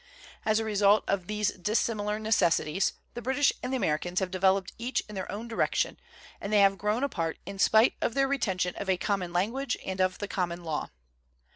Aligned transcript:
As 0.45 0.57
a 0.57 0.65
result 0.65 1.03
of 1.07 1.27
these 1.27 1.51
dissimilar 1.51 2.17
necessities 2.17 2.93
the 3.13 3.21
British 3.21 3.53
and 3.61 3.71
the 3.71 3.77
Americans 3.77 4.19
have 4.19 4.31
developed 4.31 4.73
each 4.79 5.03
in 5.07 5.13
their 5.13 5.31
own 5.31 5.47
direction 5.47 5.95
and 6.41 6.51
they 6.51 6.61
have 6.61 6.79
grown 6.79 7.03
apart 7.03 7.37
in 7.45 7.59
spite 7.59 7.93
of 8.01 8.15
their 8.15 8.27
retention 8.27 8.73
of 8.77 8.89
a 8.89 8.97
common 8.97 9.31
language 9.31 9.77
and 9.85 10.01
of 10.01 10.17
the 10.17 10.27
common 10.27 10.63
law. 10.63 10.89